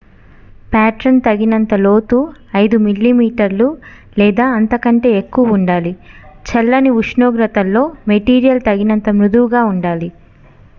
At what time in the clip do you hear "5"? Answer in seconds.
2.55-2.79